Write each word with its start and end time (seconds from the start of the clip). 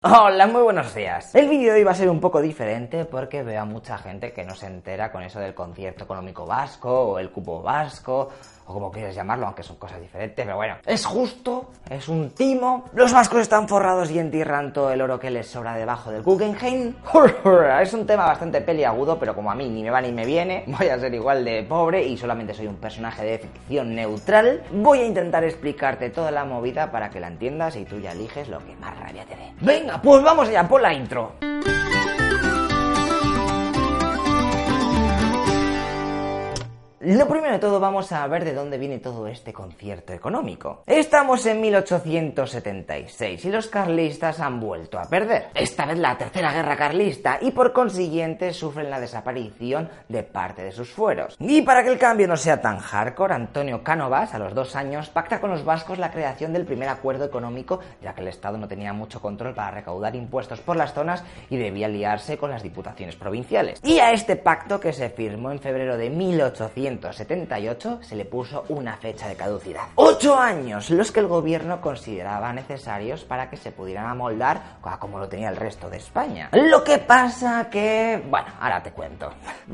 Hola, 0.00 0.46
muy 0.46 0.62
buenos 0.62 0.94
días. 0.94 1.34
El 1.34 1.48
vídeo 1.48 1.72
de 1.72 1.80
hoy 1.80 1.84
va 1.84 1.90
a 1.90 1.94
ser 1.94 2.08
un 2.08 2.20
poco 2.20 2.40
diferente 2.40 3.04
porque 3.04 3.42
veo 3.42 3.62
a 3.62 3.64
mucha 3.64 3.98
gente 3.98 4.32
que 4.32 4.44
no 4.44 4.54
se 4.54 4.66
entera 4.66 5.10
con 5.10 5.24
eso 5.24 5.40
del 5.40 5.54
concierto 5.54 6.04
económico 6.04 6.46
vasco 6.46 6.88
o 6.88 7.18
el 7.18 7.32
cupo 7.32 7.62
vasco 7.62 8.28
o 8.68 8.74
como 8.74 8.90
quieras 8.90 9.14
llamarlo, 9.14 9.46
aunque 9.46 9.62
son 9.62 9.76
cosas 9.76 10.00
diferentes, 10.00 10.44
pero 10.44 10.56
bueno, 10.56 10.76
es 10.84 11.04
justo, 11.04 11.70
es 11.88 12.06
un 12.08 12.30
timo. 12.30 12.84
Los 12.92 13.12
vascos 13.12 13.40
están 13.40 13.66
forrados 13.66 14.10
y 14.10 14.18
entierran 14.18 14.74
todo 14.74 14.92
el 14.92 15.00
oro 15.00 15.18
que 15.18 15.30
les 15.30 15.46
sobra 15.46 15.74
debajo 15.74 16.10
del 16.10 16.22
Guggenheim. 16.22 16.94
es 17.82 17.94
un 17.94 18.06
tema 18.06 18.26
bastante 18.26 18.60
peliagudo, 18.60 19.18
pero 19.18 19.34
como 19.34 19.50
a 19.50 19.54
mí 19.54 19.68
ni 19.70 19.82
me 19.82 19.90
va 19.90 20.02
ni 20.02 20.12
me 20.12 20.26
viene, 20.26 20.64
voy 20.66 20.88
a 20.88 20.98
ser 20.98 21.14
igual 21.14 21.44
de 21.44 21.62
pobre 21.62 22.04
y 22.06 22.18
solamente 22.18 22.52
soy 22.52 22.66
un 22.66 22.76
personaje 22.76 23.24
de 23.24 23.38
ficción 23.38 23.94
neutral. 23.94 24.62
Voy 24.70 25.00
a 25.00 25.06
intentar 25.06 25.44
explicarte 25.44 26.10
toda 26.10 26.30
la 26.30 26.44
movida 26.44 26.90
para 26.90 27.08
que 27.08 27.20
la 27.20 27.28
entiendas 27.28 27.74
y 27.76 27.86
tú 27.86 27.98
ya 27.98 28.12
eliges 28.12 28.48
lo 28.48 28.58
que 28.58 28.76
más 28.76 28.98
rabia 29.00 29.24
te 29.24 29.34
dé. 29.34 29.52
Venga, 29.60 30.00
pues 30.02 30.22
vamos 30.22 30.48
allá, 30.48 30.68
por 30.68 30.82
la 30.82 30.92
intro. 30.92 31.32
Lo 37.00 37.28
primero 37.28 37.52
de 37.52 37.60
todo 37.60 37.78
vamos 37.78 38.10
a 38.10 38.26
ver 38.26 38.44
de 38.44 38.54
dónde 38.54 38.76
viene 38.76 38.98
todo 38.98 39.28
este 39.28 39.52
concierto 39.52 40.12
económico. 40.12 40.82
Estamos 40.84 41.46
en 41.46 41.60
1876 41.60 43.44
y 43.44 43.50
los 43.50 43.68
carlistas 43.68 44.40
han 44.40 44.58
vuelto 44.58 44.98
a 44.98 45.04
perder. 45.04 45.50
Esta 45.54 45.86
vez 45.86 45.96
la 45.96 46.18
tercera 46.18 46.52
guerra 46.52 46.76
carlista 46.76 47.38
y 47.40 47.52
por 47.52 47.72
consiguiente 47.72 48.52
sufren 48.52 48.90
la 48.90 48.98
desaparición 48.98 49.88
de 50.08 50.24
parte 50.24 50.64
de 50.64 50.72
sus 50.72 50.90
fueros. 50.90 51.36
Y 51.38 51.62
para 51.62 51.84
que 51.84 51.90
el 51.90 51.98
cambio 51.98 52.26
no 52.26 52.36
sea 52.36 52.60
tan 52.60 52.78
hardcore, 52.78 53.32
Antonio 53.32 53.84
Cánovas 53.84 54.34
a 54.34 54.40
los 54.40 54.52
dos 54.52 54.74
años 54.74 55.08
pacta 55.08 55.40
con 55.40 55.50
los 55.50 55.64
vascos 55.64 55.98
la 55.98 56.10
creación 56.10 56.52
del 56.52 56.66
primer 56.66 56.88
acuerdo 56.88 57.24
económico 57.24 57.78
ya 58.02 58.12
que 58.12 58.22
el 58.22 58.28
Estado 58.28 58.58
no 58.58 58.66
tenía 58.66 58.92
mucho 58.92 59.20
control 59.20 59.54
para 59.54 59.70
recaudar 59.70 60.16
impuestos 60.16 60.58
por 60.58 60.74
las 60.74 60.94
zonas 60.94 61.22
y 61.48 61.58
debía 61.58 61.86
liarse 61.86 62.36
con 62.38 62.50
las 62.50 62.64
diputaciones 62.64 63.14
provinciales. 63.14 63.78
Y 63.84 64.00
a 64.00 64.10
este 64.10 64.34
pacto 64.34 64.80
que 64.80 64.92
se 64.92 65.10
firmó 65.10 65.52
en 65.52 65.60
febrero 65.60 65.96
de 65.96 66.10
1800 66.10 66.87
1978 66.88 68.00
se 68.02 68.16
le 68.16 68.24
puso 68.24 68.64
una 68.68 68.96
fecha 68.96 69.28
de 69.28 69.36
caducidad. 69.36 69.82
Ocho 69.96 70.38
años, 70.38 70.90
los 70.90 71.12
que 71.12 71.20
el 71.20 71.26
gobierno 71.26 71.80
consideraba 71.80 72.52
necesarios 72.52 73.24
para 73.24 73.50
que 73.50 73.56
se 73.56 73.72
pudieran 73.72 74.06
amoldar 74.06 74.78
como 74.98 75.18
lo 75.18 75.28
tenía 75.28 75.50
el 75.50 75.56
resto 75.56 75.90
de 75.90 75.98
España. 75.98 76.48
Lo 76.52 76.82
que 76.82 76.98
pasa 76.98 77.68
que... 77.70 78.22
Bueno, 78.28 78.48
ahora 78.60 78.82
te 78.82 78.92
cuento. 78.92 79.30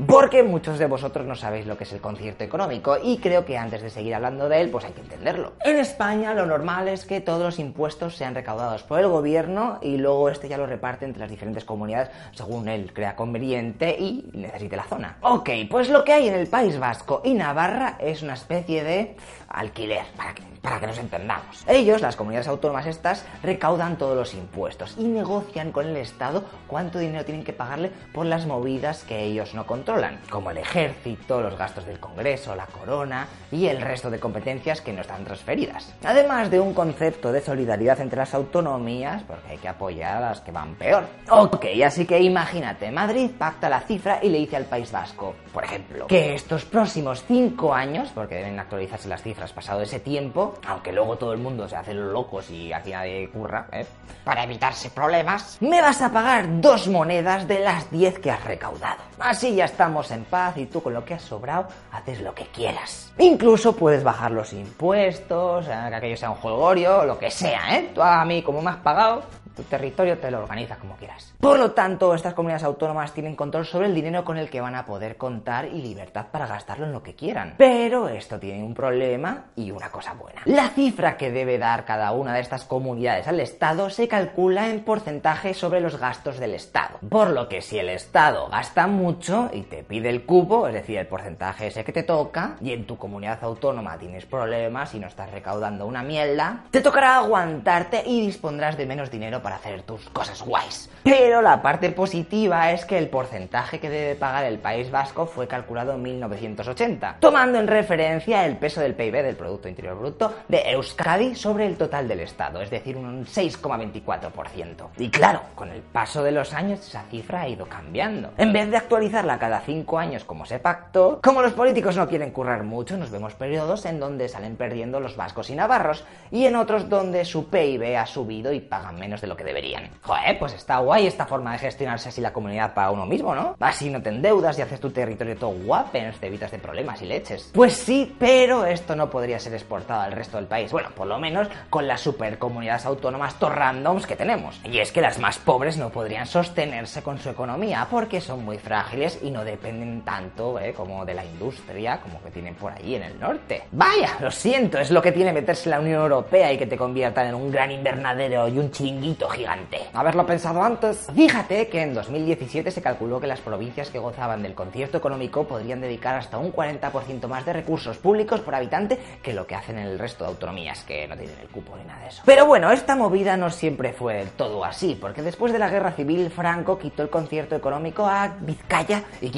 Porque 0.07 0.43
muchos 0.43 0.77
de 0.77 0.87
vosotros 0.87 1.25
no 1.25 1.35
sabéis 1.35 1.65
lo 1.65 1.77
que 1.77 1.85
es 1.85 1.93
el 1.93 2.01
concierto 2.01 2.43
económico 2.43 2.97
y 3.01 3.17
creo 3.17 3.45
que 3.45 3.57
antes 3.57 3.81
de 3.81 3.89
seguir 3.89 4.13
hablando 4.13 4.49
de 4.49 4.61
él, 4.61 4.69
pues 4.69 4.85
hay 4.85 4.91
que 4.91 5.01
entenderlo. 5.01 5.53
En 5.63 5.77
España 5.77 6.33
lo 6.33 6.45
normal 6.45 6.87
es 6.87 7.05
que 7.05 7.21
todos 7.21 7.41
los 7.41 7.59
impuestos 7.59 8.15
sean 8.15 8.35
recaudados 8.35 8.83
por 8.83 8.99
el 8.99 9.07
gobierno 9.07 9.79
y 9.81 9.97
luego 9.97 10.29
este 10.29 10.49
ya 10.49 10.57
lo 10.57 10.65
reparte 10.65 11.05
entre 11.05 11.21
las 11.21 11.29
diferentes 11.29 11.63
comunidades 11.63 12.09
según 12.33 12.67
él 12.67 12.91
crea 12.93 13.15
conveniente 13.15 13.95
y 13.97 14.29
necesite 14.33 14.75
la 14.75 14.83
zona. 14.83 15.17
Ok, 15.21 15.49
pues 15.69 15.89
lo 15.89 16.03
que 16.03 16.13
hay 16.13 16.27
en 16.27 16.35
el 16.35 16.47
País 16.47 16.77
Vasco 16.77 17.04
y 17.23 17.33
Navarra 17.33 17.97
es 17.99 18.21
una 18.21 18.33
especie 18.33 18.83
de 18.83 19.15
alquiler, 19.49 20.05
para 20.17 20.33
que, 20.33 20.43
para 20.61 20.79
que 20.79 20.87
nos 20.87 20.97
entendamos. 20.97 21.63
Ellos, 21.67 22.01
las 22.01 22.15
comunidades 22.15 22.47
autónomas 22.47 22.87
estas, 22.87 23.25
recaudan 23.43 23.97
todos 23.97 24.15
los 24.15 24.33
impuestos 24.33 24.95
y 24.97 25.03
negocian 25.03 25.71
con 25.71 25.87
el 25.87 25.97
Estado 25.97 26.43
cuánto 26.67 26.99
dinero 26.99 27.23
tienen 27.23 27.43
que 27.43 27.53
pagarle 27.53 27.91
por 28.13 28.25
las 28.25 28.45
movidas 28.45 29.03
que 29.03 29.23
ellos 29.23 29.53
no 29.53 29.65
controlan, 29.65 30.19
como 30.29 30.51
el 30.51 30.57
ejército, 30.57 31.41
los 31.41 31.57
gastos 31.57 31.85
del 31.85 31.99
Congreso, 31.99 32.55
la 32.55 32.65
corona 32.65 33.27
y 33.51 33.67
el 33.67 33.81
resto 33.81 34.09
de 34.09 34.19
competencias 34.19 34.81
que 34.81 34.91
no 34.91 35.01
están 35.01 35.23
transferidas. 35.23 35.93
Además 36.03 36.49
de 36.49 36.59
un 36.59 36.73
concepto 36.73 37.31
de 37.31 37.41
solidaridad 37.41 37.99
entre 38.01 38.19
las 38.19 38.33
autonomías, 38.33 39.23
porque 39.23 39.51
hay 39.51 39.57
que 39.57 39.69
apoyar 39.69 40.17
a 40.17 40.29
las 40.29 40.41
que 40.41 40.51
van 40.51 40.75
peor. 40.75 41.05
Ok, 41.29 41.65
así 41.85 42.05
que 42.05 42.19
imagínate, 42.19 42.91
Madrid 42.91 43.29
pacta 43.37 43.69
la 43.69 43.81
cifra 43.81 44.19
y 44.21 44.29
le 44.29 44.39
dice 44.39 44.57
al 44.57 44.65
País 44.65 44.91
Vasco, 44.91 45.35
por 45.53 45.63
ejemplo, 45.63 46.07
que 46.07 46.33
estos 46.33 46.65
próximos 46.65 46.94
cinco 47.23 47.73
años, 47.73 48.09
porque 48.13 48.35
deben 48.35 48.59
actualizarse 48.59 49.07
las 49.07 49.21
cifras 49.21 49.53
pasado 49.53 49.81
ese 49.81 49.99
tiempo, 49.99 50.55
aunque 50.67 50.91
luego 50.91 51.17
todo 51.17 51.33
el 51.33 51.39
mundo 51.39 51.67
se 51.67 51.75
hace 51.75 51.93
locos 51.93 52.49
y 52.49 52.71
aquí 52.73 52.91
nadie 52.91 53.29
curra, 53.29 53.67
¿eh? 53.71 53.85
para 54.23 54.43
evitarse 54.43 54.89
problemas, 54.89 55.57
me 55.61 55.81
vas 55.81 56.01
a 56.01 56.11
pagar 56.11 56.61
dos 56.61 56.87
monedas 56.87 57.47
de 57.47 57.59
las 57.59 57.89
diez 57.91 58.19
que 58.19 58.31
has 58.31 58.43
recaudado. 58.43 59.01
Así 59.19 59.55
ya 59.55 59.65
estamos 59.65 60.11
en 60.11 60.23
paz 60.25 60.57
y 60.57 60.65
tú 60.65 60.81
con 60.81 60.93
lo 60.93 61.05
que 61.05 61.13
has 61.13 61.21
sobrado 61.21 61.67
haces 61.91 62.21
lo 62.21 62.33
que 62.33 62.47
quieras. 62.47 63.13
Incluso 63.17 63.75
puedes 63.75 64.03
bajar 64.03 64.31
los 64.31 64.51
impuestos, 64.53 65.65
que 65.65 65.71
aquello 65.71 66.17
sea 66.17 66.31
un 66.31 66.37
jolgorio, 66.37 67.05
lo 67.05 67.17
que 67.17 67.31
sea, 67.31 67.77
¿eh? 67.77 67.91
Tú 67.93 68.01
a 68.01 68.25
mí 68.25 68.41
como 68.41 68.61
me 68.61 68.73
pagado, 68.73 69.23
tu 69.55 69.63
territorio 69.63 70.17
te 70.17 70.29
lo 70.31 70.39
organizas 70.39 70.77
como 70.77 70.95
quieras. 70.95 71.33
Por 71.39 71.57
lo 71.57 71.71
tanto, 71.71 72.13
estas 72.13 72.33
comunidades 72.33 72.63
autónomas 72.63 73.13
tienen 73.13 73.35
control 73.35 73.65
sobre 73.65 73.87
el 73.87 73.95
dinero 73.95 74.25
con 74.25 74.37
el 74.37 74.49
que 74.49 74.61
van 74.61 74.75
a 74.75 74.85
poder 74.85 75.17
contar 75.17 75.65
y 75.65 75.81
libertad 75.81 76.27
para 76.31 76.47
gastarlo 76.47 76.85
en 76.85 76.91
lo 76.91 77.01
que 77.01 77.15
quieran. 77.15 77.55
Pero 77.57 78.09
esto 78.09 78.39
tiene 78.39 78.63
un 78.63 78.73
problema 78.73 79.45
y 79.55 79.71
una 79.71 79.89
cosa 79.89 80.13
buena. 80.13 80.41
La 80.45 80.69
cifra 80.69 81.17
que 81.17 81.31
debe 81.31 81.57
dar 81.57 81.85
cada 81.85 82.11
una 82.11 82.33
de 82.33 82.41
estas 82.41 82.65
comunidades 82.65 83.27
al 83.27 83.39
Estado 83.39 83.89
se 83.89 84.07
calcula 84.07 84.69
en 84.69 84.83
porcentaje 84.83 85.53
sobre 85.53 85.79
los 85.79 85.97
gastos 85.97 86.37
del 86.39 86.53
Estado. 86.53 86.99
Por 87.09 87.29
lo 87.29 87.47
que 87.47 87.61
si 87.61 87.79
el 87.79 87.89
Estado 87.89 88.49
gasta 88.49 88.87
mucho 88.87 89.49
y 89.53 89.61
te 89.61 89.83
pide 89.87 90.09
el 90.09 90.23
cupo, 90.23 90.67
es 90.67 90.73
decir, 90.73 90.97
el 90.97 91.07
porcentaje 91.07 91.67
ese 91.67 91.83
que 91.83 91.91
te 91.91 92.03
toca, 92.03 92.55
y 92.61 92.71
en 92.71 92.85
tu 92.85 92.97
comunidad 92.97 93.39
autónoma 93.43 93.97
tienes 93.97 94.25
problemas 94.25 94.93
y 94.95 94.99
no 94.99 95.07
estás 95.07 95.31
recaudando 95.31 95.85
una 95.85 96.03
mierda, 96.03 96.63
te 96.71 96.81
tocará 96.81 97.17
aguantarte 97.17 98.03
y 98.05 98.25
dispondrás 98.25 98.77
de 98.77 98.85
menos 98.85 99.11
dinero 99.11 99.41
para 99.41 99.57
hacer 99.57 99.83
tus 99.83 100.09
cosas 100.09 100.41
guays. 100.41 100.89
Pero 101.03 101.41
la 101.41 101.61
parte 101.61 101.91
positiva 101.91 102.71
es 102.71 102.85
que 102.85 102.97
el 102.97 103.09
porcentaje 103.09 103.79
que 103.79 103.89
debe 103.89 104.15
pagar 104.15 104.45
el 104.45 104.57
País 104.57 104.89
Vasco 104.89 105.27
fue 105.27 105.47
calculado 105.47 105.93
en 105.93 106.01
1980, 106.01 107.17
tomando 107.19 107.59
en 107.59 107.67
referencia 107.67 108.45
el 108.45 108.57
peso 108.57 108.81
del 108.81 108.95
PIB 108.95 109.23
del 109.23 109.35
Producto 109.35 109.69
Interior 109.69 109.97
Bruto 109.97 110.33
de 110.47 110.71
Euskadi 110.71 111.35
sobre 111.35 111.67
el 111.67 111.77
total 111.77 112.07
del 112.07 112.21
Estado, 112.21 112.61
es 112.61 112.69
decir, 112.69 112.97
un 112.97 113.25
6,24%. 113.25 114.87
Y 114.97 115.09
claro, 115.09 115.41
con 115.53 115.69
el 115.69 115.81
paso 115.81 116.23
de 116.23 116.31
los 116.31 116.53
años 116.53 116.79
esa 116.79 117.03
cifra 117.11 117.41
ha 117.41 117.47
ido 117.47 117.67
cambiando. 117.67 118.31
En 118.37 118.51
vez 118.51 118.71
de 118.71 118.77
actualizarla 118.77 119.37
cada 119.37 119.59
5 119.59 119.74
años 119.97 120.25
como 120.25 120.45
se 120.45 120.59
pactó, 120.59 121.19
como 121.23 121.41
los 121.41 121.53
políticos 121.53 121.95
no 121.95 122.07
quieren 122.07 122.31
currar 122.31 122.63
mucho, 122.63 122.97
nos 122.97 123.11
vemos 123.11 123.33
periodos 123.33 123.85
en 123.85 123.99
donde 123.99 124.27
salen 124.29 124.55
perdiendo 124.55 124.99
los 124.99 125.15
vascos 125.15 125.49
y 125.49 125.55
navarros 125.55 126.03
y 126.31 126.45
en 126.45 126.55
otros 126.55 126.89
donde 126.89 127.25
su 127.25 127.49
PIB 127.49 127.97
ha 127.97 128.05
subido 128.05 128.51
y 128.51 128.59
pagan 128.59 128.99
menos 128.99 129.21
de 129.21 129.27
lo 129.27 129.37
que 129.37 129.43
deberían. 129.43 129.89
Joder, 130.01 130.37
pues 130.37 130.53
está 130.53 130.79
guay 130.79 131.07
esta 131.07 131.25
forma 131.25 131.53
de 131.53 131.59
gestionarse 131.59 132.09
así 132.09 132.21
la 132.21 132.33
comunidad 132.33 132.73
para 132.73 132.91
uno 132.91 133.05
mismo, 133.05 133.33
¿no? 133.33 133.55
Así 133.59 133.89
no 133.89 134.01
te 134.01 134.09
endeudas 134.09 134.57
y 134.59 134.61
haces 134.61 134.79
tu 134.79 134.89
territorio 134.89 135.37
todo 135.37 135.51
guapens, 135.51 136.19
te 136.19 136.27
evitas 136.27 136.51
de 136.51 136.59
problemas 136.59 137.01
y 137.01 137.05
leches. 137.05 137.51
Pues 137.53 137.73
sí, 137.73 138.15
pero 138.19 138.65
esto 138.65 138.95
no 138.95 139.09
podría 139.09 139.39
ser 139.39 139.53
exportado 139.53 140.01
al 140.01 140.11
resto 140.11 140.37
del 140.37 140.47
país. 140.47 140.71
Bueno, 140.71 140.89
por 140.95 141.07
lo 141.07 141.19
menos 141.19 141.47
con 141.69 141.87
las 141.87 142.01
supercomunidades 142.01 142.85
autónomas 142.85 143.35
randoms 143.39 144.07
que 144.07 144.15
tenemos. 144.15 144.59
Y 144.63 144.79
es 144.79 144.91
que 144.91 145.01
las 145.01 145.19
más 145.19 145.37
pobres 145.37 145.77
no 145.77 145.89
podrían 145.89 146.25
sostenerse 146.25 147.03
con 147.03 147.19
su 147.19 147.29
economía 147.29 147.87
porque 147.89 148.21
son 148.21 148.43
muy 148.43 148.57
frágiles 148.57 149.19
y 149.21 149.31
no 149.31 149.43
dependen 149.43 149.64
tanto 150.05 150.59
¿eh? 150.59 150.73
como 150.73 151.05
de 151.05 151.13
la 151.13 151.25
industria 151.25 151.99
como 151.99 152.21
que 152.21 152.31
tienen 152.31 152.55
por 152.55 152.71
ahí 152.71 152.95
en 152.95 153.03
el 153.03 153.19
norte. 153.19 153.63
Vaya, 153.71 154.17
lo 154.19 154.31
siento, 154.31 154.77
es 154.79 154.91
lo 154.91 155.01
que 155.01 155.11
tiene 155.11 155.33
meterse 155.33 155.65
en 155.65 155.71
la 155.71 155.79
Unión 155.79 156.01
Europea 156.01 156.51
y 156.51 156.57
que 156.57 156.67
te 156.67 156.77
conviertan 156.77 157.27
en 157.27 157.35
un 157.35 157.51
gran 157.51 157.71
invernadero 157.71 158.47
y 158.47 158.57
un 158.57 158.71
chiringuito 158.71 159.27
gigante. 159.29 159.81
Haberlo 159.93 160.25
pensado 160.25 160.61
antes. 160.61 161.07
Fíjate 161.13 161.67
que 161.67 161.81
en 161.81 161.93
2017 161.93 162.71
se 162.71 162.81
calculó 162.81 163.19
que 163.19 163.27
las 163.27 163.41
provincias 163.41 163.89
que 163.89 163.99
gozaban 163.99 164.43
del 164.43 164.53
concierto 164.53 164.97
económico 164.97 165.45
podrían 165.45 165.81
dedicar 165.81 166.15
hasta 166.15 166.37
un 166.37 166.51
40% 166.51 167.27
más 167.27 167.45
de 167.45 167.53
recursos 167.53 167.97
públicos 167.97 168.41
por 168.41 168.55
habitante 168.55 168.99
que 169.21 169.33
lo 169.33 169.45
que 169.47 169.55
hacen 169.55 169.79
en 169.79 169.87
el 169.87 169.99
resto 169.99 170.23
de 170.23 170.31
autonomías, 170.31 170.83
que 170.83 171.07
no 171.07 171.15
tienen 171.15 171.35
el 171.41 171.47
cupo 171.47 171.75
ni 171.77 171.83
nada 171.83 172.01
de 172.01 172.09
eso. 172.09 172.23
Pero 172.25 172.45
bueno, 172.45 172.71
esta 172.71 172.95
movida 172.95 173.37
no 173.37 173.49
siempre 173.49 173.93
fue 173.93 174.25
todo 174.37 174.63
así, 174.63 174.97
porque 174.99 175.21
después 175.21 175.51
de 175.53 175.59
la 175.59 175.69
guerra 175.69 175.91
civil, 175.91 176.29
Franco 176.29 176.77
quitó 176.77 177.03
el 177.03 177.09
concierto 177.09 177.55
económico 177.55 178.05
a 178.05 178.35
Vizcaya 178.39 179.03
y. 179.21 179.29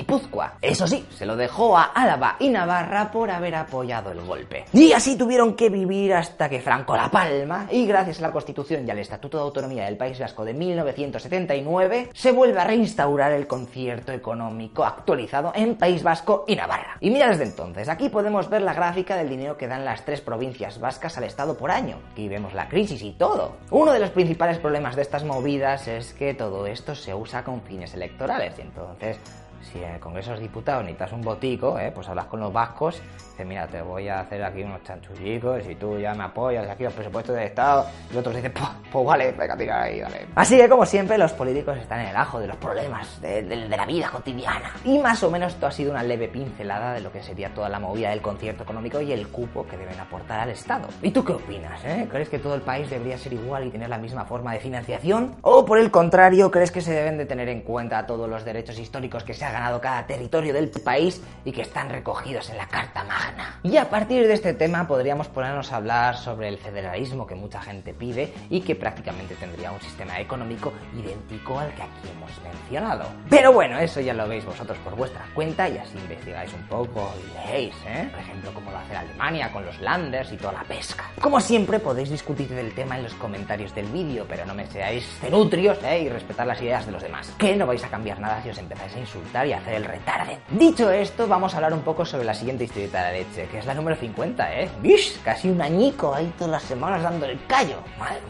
Eso 0.62 0.88
sí, 0.88 1.06
se 1.16 1.26
lo 1.26 1.36
dejó 1.36 1.78
a 1.78 1.84
Álava 1.84 2.36
y 2.40 2.50
Navarra 2.50 3.12
por 3.12 3.30
haber 3.30 3.56
apoyado 3.56 4.12
el 4.12 4.22
golpe. 4.22 4.66
Y 4.74 4.92
así 4.92 5.18
tuvieron 5.18 5.56
que 5.56 5.70
vivir 5.70 6.14
hasta 6.14 6.50
que 6.50 6.62
Franco 6.62 6.96
la 6.96 7.10
palma, 7.10 7.68
y 7.72 7.86
gracias 7.86 8.20
a 8.20 8.24
la 8.24 8.32
Constitución 8.32 8.88
y 8.88 8.92
al 8.92 9.00
Estatuto 9.00 9.38
de 9.38 9.44
Autonomía 9.44 9.86
del 9.86 9.98
País 9.98 10.20
Vasco 10.20 10.46
de 10.46 10.54
1979, 10.54 12.10
se 12.14 12.32
vuelve 12.32 12.60
a 12.60 12.64
reinstaurar 12.64 13.32
el 13.32 13.48
concierto 13.48 14.12
económico 14.12 14.84
actualizado 14.84 15.52
en 15.56 15.76
País 15.76 16.04
Vasco 16.04 16.46
y 16.48 16.56
Navarra. 16.56 16.98
Y 17.00 17.10
mira 17.10 17.30
desde 17.30 17.44
entonces, 17.44 17.90
aquí 17.90 18.10
podemos 18.10 18.50
ver 18.50 18.62
la 18.62 18.74
gráfica 18.74 19.16
del 19.16 19.30
dinero 19.30 19.58
que 19.58 19.68
dan 19.68 19.86
las 19.86 20.04
tres 20.06 20.22
provincias 20.22 20.80
vascas 20.80 21.18
al 21.18 21.24
Estado 21.24 21.58
por 21.58 21.72
año. 21.72 22.00
Aquí 22.12 22.28
vemos 22.28 22.54
la 22.54 22.68
crisis 22.68 23.02
y 23.02 23.14
todo. 23.14 23.58
Uno 23.72 23.92
de 23.92 24.00
los 24.00 24.10
principales 24.12 24.58
problemas 24.58 24.96
de 24.96 25.02
estas 25.02 25.24
movidas 25.24 25.88
es 25.88 26.14
que 26.14 26.34
todo 26.34 26.68
esto 26.68 26.96
se 26.96 27.14
usa 27.14 27.44
con 27.44 27.62
fines 27.62 27.94
electorales 27.94 28.54
y 28.58 28.62
entonces 28.62 29.20
si 29.62 29.84
en 29.84 29.92
el 29.92 30.00
Congreso 30.00 30.34
de 30.34 30.40
Diputados 30.40 30.84
necesitas 30.84 31.12
un 31.12 31.22
botico, 31.22 31.78
¿eh? 31.80 31.92
pues 31.94 32.08
hablas 32.10 32.26
con 32.26 32.40
los 32.40 32.52
vascos, 32.52 33.02
dices, 33.32 33.46
mira, 33.46 33.68
te 33.68 33.82
voy 33.82 34.08
a 34.08 34.22
hacer 34.22 34.44
aquí 34.44 34.64
unos 34.64 34.84
chanchullicos, 34.84 35.68
y 35.68 35.76
tú 35.76 35.98
ya 36.00 36.14
me 36.14 36.24
apoyas 36.24 36.70
aquí 36.70 36.84
los 36.84 36.94
presupuestos 36.94 37.36
del 37.36 37.46
Estado, 37.46 37.86
y 38.14 38.18
otros 38.18 38.36
dicen, 38.36 38.52
pues, 38.54 38.70
pues 38.92 39.06
vale, 39.06 39.32
venga, 39.32 39.58
tira 39.58 39.84
ahí, 39.84 40.00
dale. 40.00 40.28
Así 40.36 40.58
que, 40.58 40.70
como 40.70 40.86
siempre, 40.86 41.18
los 41.18 41.34
políticos 41.34 41.78
están 41.78 42.02
en 42.02 42.08
el 42.08 42.16
ajo 42.16 42.40
de 42.40 42.48
los 42.48 42.58
problemas 42.58 43.22
de, 43.22 43.44
de, 43.44 43.68
de, 43.68 43.78
la 43.78 43.86
vida 43.86 44.10
cotidiana. 44.10 44.72
Y 44.84 45.00
más 45.00 45.22
o 45.24 45.32
menos 45.32 45.54
esto 45.54 45.68
ha 45.68 45.72
sido 45.72 45.92
una 45.92 46.04
leve 46.04 46.28
pincelada 46.28 46.94
de 46.94 47.02
lo 47.02 47.12
que 47.12 47.22
sería 47.22 47.54
toda 47.54 47.70
la 47.70 47.80
movida 47.80 48.10
del 48.10 48.22
concierto 48.22 48.64
económico 48.64 49.02
y 49.02 49.12
el 49.12 49.28
cupo 49.28 49.66
que 49.68 49.78
deben 49.78 50.00
aportar 50.00 50.40
al 50.40 50.50
Estado. 50.50 50.88
¿Y 51.02 51.12
tú 51.12 51.24
qué 51.24 51.34
opinas? 51.34 51.84
Eh? 51.86 52.08
¿Crees 52.10 52.30
que 52.30 52.40
todo 52.40 52.56
el 52.56 52.62
país 52.62 52.90
debería 52.90 53.18
ser 53.18 53.34
igual 53.34 53.66
y 53.66 53.70
tener 53.70 53.90
la 53.90 53.98
misma 53.98 54.26
forma 54.26 54.54
de 54.54 54.60
financiación? 54.60 55.36
¿O 55.42 55.66
por 55.66 55.80
el 55.80 55.92
contrario, 55.92 56.52
crees 56.52 56.72
que 56.72 56.82
se 56.82 56.94
deben 56.94 57.18
de 57.18 57.26
tener 57.26 57.50
en 57.50 57.62
cuenta 57.62 58.06
todos 58.06 58.30
los 58.30 58.44
derechos 58.44 58.80
históricos 58.80 59.24
que 59.24 59.34
se 59.34 59.46
ha 59.48 59.52
ganado 59.52 59.82
cada 59.82 60.06
territorio 60.06 60.54
del 60.54 60.70
país 60.70 61.22
y 61.46 61.52
que 61.52 61.62
están 61.62 61.90
recogidos 61.90 62.50
en 62.50 62.58
la 62.58 62.68
Carta 62.68 63.04
Magna. 63.04 63.60
Y 63.64 63.78
a 63.78 63.90
partir 63.90 64.28
de 64.28 64.34
este 64.34 64.54
tema 64.54 64.88
podríamos 64.88 65.28
ponernos 65.28 65.72
a 65.72 65.78
hablar 65.78 66.18
sobre 66.18 66.50
el 66.50 66.58
federalismo 66.58 67.26
que 67.26 67.36
mucha 67.36 67.62
gente 67.62 67.94
pide 67.94 68.34
y 68.50 68.62
que 68.62 68.76
prácticamente 68.76 69.36
tendría 69.36 69.72
un 69.72 69.82
sistema 69.82 70.20
económico 70.20 70.74
idéntico 70.94 71.60
al 71.60 71.74
que 71.74 71.84
aquí 71.84 72.10
hemos 72.16 72.32
mencionado. 72.42 73.06
Pero 73.30 73.54
bueno, 73.54 73.80
eso 73.80 74.02
ya 74.02 74.14
lo 74.14 74.28
veis 74.28 74.46
vosotros 74.46 74.78
por 74.80 74.96
vuestra 74.96 75.26
cuenta 75.34 75.70
y 75.70 75.78
así 75.78 75.98
investigáis 75.98 76.54
un 76.54 76.64
poco 76.64 77.14
y 77.24 77.34
leéis, 77.34 77.76
¿eh? 77.88 78.10
Por 78.12 78.20
ejemplo, 78.20 78.52
cómo 78.54 78.72
lo 78.72 78.78
hace 78.78 78.96
Alemania 78.96 79.52
con 79.52 79.66
los 79.66 79.80
landers 79.80 80.32
y 80.32 80.38
toda 80.38 80.54
la 80.54 80.64
pesca. 80.64 81.06
Como 81.22 81.40
siempre, 81.40 81.80
podéis 81.80 82.10
discutir 82.10 82.50
del 82.50 82.74
tema 82.74 82.98
en 82.98 83.04
los 83.04 83.14
comentarios 83.14 83.74
del 83.74 83.86
vídeo, 83.88 84.26
pero 84.28 84.46
no 84.46 84.54
me 84.54 84.66
seáis 84.68 85.06
cenutrios 85.20 85.78
¿eh? 85.84 86.02
y 86.02 86.10
respetar 86.10 86.48
las 86.48 86.62
ideas 86.62 86.86
de 86.86 86.92
los 86.92 87.02
demás. 87.02 87.34
Que 87.38 87.56
no 87.56 87.66
vais 87.66 87.84
a 87.84 87.90
cambiar 87.90 88.20
nada 88.20 88.42
si 88.44 88.50
os 88.50 88.58
empezáis 88.58 88.96
a 88.96 89.00
insultar 89.00 89.37
y 89.46 89.54
hacer 89.54 89.76
el 89.76 89.86
retarde. 89.86 90.40
Dicho 90.50 90.92
esto, 90.92 91.28
vamos 91.28 91.54
a 91.54 91.58
hablar 91.58 91.74
un 91.74 91.82
poco 91.82 92.06
sobre 92.06 92.26
la 92.26 92.34
siguiente 92.34 92.64
historieta 92.64 93.00
de 93.00 93.04
la 93.04 93.12
leche, 93.12 93.48
que 93.48 93.60
es 93.60 93.66
la 93.66 93.74
número 93.74 93.96
50, 93.96 94.60
¿eh? 94.60 94.70
¡Bish! 94.82 95.22
Casi 95.24 95.50
un 95.50 95.62
añico 95.62 96.14
ahí 96.14 96.34
todas 96.38 96.52
las 96.52 96.64
semanas 96.64 97.04
dando 97.04 97.26
el 97.26 97.46
callo. 97.46 97.78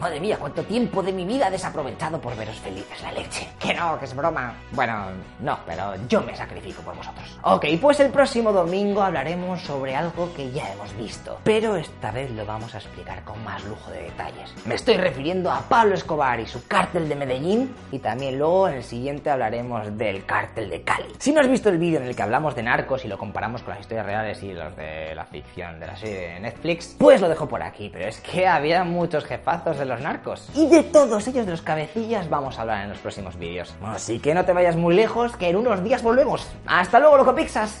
Madre, 0.00 0.20
mía, 0.20 0.36
cuánto 0.38 0.62
tiempo 0.64 1.02
de 1.02 1.12
mi 1.12 1.24
vida 1.24 1.50
desaprovechado 1.50 2.20
por 2.20 2.36
veros 2.36 2.56
felices 2.56 3.02
la 3.02 3.12
leche. 3.12 3.48
Que 3.58 3.74
no, 3.74 3.98
que 3.98 4.04
es 4.04 4.14
broma. 4.14 4.54
Bueno, 4.72 5.06
no, 5.40 5.58
pero 5.66 5.94
yo 6.08 6.20
me 6.22 6.36
sacrifico 6.36 6.82
por 6.82 6.96
vosotros. 6.96 7.38
Ok, 7.42 7.66
pues 7.80 8.00
el 8.00 8.10
próximo 8.10 8.52
domingo 8.52 9.02
hablaremos 9.02 9.60
sobre 9.62 9.94
algo 9.94 10.32
que 10.34 10.50
ya 10.50 10.72
hemos 10.72 10.96
visto, 10.96 11.38
pero 11.44 11.76
esta 11.76 12.10
vez 12.10 12.30
lo 12.30 12.44
vamos 12.44 12.74
a 12.74 12.78
explicar 12.78 13.22
con 13.24 13.42
más 13.44 13.64
lujo 13.64 13.90
de 13.90 14.02
detalles. 14.02 14.52
Me 14.64 14.74
estoy 14.74 14.96
refiriendo 14.96 15.50
a 15.50 15.60
Pablo 15.60 15.94
Escobar 15.94 16.40
y 16.40 16.46
su 16.46 16.66
cártel 16.66 17.08
de 17.08 17.16
Medellín 17.16 17.74
y 17.92 17.98
también 17.98 18.38
luego 18.38 18.68
en 18.68 18.74
el 18.74 18.84
siguiente 18.84 19.30
hablaremos 19.30 19.96
del 19.96 20.24
cártel 20.24 20.70
de 20.70 20.82
Cali. 20.98 21.14
Si 21.18 21.32
no 21.32 21.40
has 21.40 21.48
visto 21.48 21.68
el 21.68 21.78
vídeo 21.78 22.00
en 22.00 22.06
el 22.06 22.16
que 22.16 22.22
hablamos 22.22 22.54
de 22.54 22.62
narcos 22.62 23.04
y 23.04 23.08
lo 23.08 23.18
comparamos 23.18 23.62
con 23.62 23.70
las 23.74 23.80
historias 23.80 24.06
reales 24.06 24.42
y 24.42 24.52
los 24.52 24.76
de 24.76 25.14
la 25.14 25.24
ficción 25.24 25.80
de 25.80 25.86
la 25.86 25.96
serie 25.96 26.34
de 26.34 26.40
Netflix, 26.40 26.96
pues 26.98 27.20
lo 27.20 27.28
dejo 27.28 27.48
por 27.48 27.62
aquí, 27.62 27.90
pero 27.92 28.06
es 28.06 28.20
que 28.20 28.46
había 28.46 28.84
muchos 28.84 29.24
jefazos 29.24 29.78
de 29.78 29.84
los 29.84 30.00
narcos. 30.00 30.48
Y 30.54 30.68
de 30.68 30.82
todos 30.82 31.26
ellos, 31.28 31.46
de 31.46 31.52
los 31.52 31.62
cabecillas, 31.62 32.28
vamos 32.28 32.58
a 32.58 32.62
hablar 32.62 32.84
en 32.84 32.90
los 32.90 32.98
próximos 32.98 33.38
vídeos. 33.38 33.74
Así 33.82 34.18
que 34.18 34.34
no 34.34 34.44
te 34.44 34.52
vayas 34.52 34.76
muy 34.76 34.94
lejos, 34.94 35.36
que 35.36 35.48
en 35.48 35.56
unos 35.56 35.82
días 35.82 36.02
volvemos. 36.02 36.48
¡Hasta 36.66 36.98
luego, 36.98 37.16
loco 37.16 37.34
Pixas! 37.34 37.80